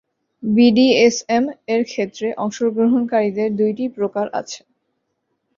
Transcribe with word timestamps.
বিডিএসএম-এর 0.43 1.81
ক্ষেত্রে 1.85 2.27
অংশগ্রহণকারীদের 2.37 3.49
দুইটি 3.59 3.85
প্রকার 3.97 4.25
আছে। 4.39 4.61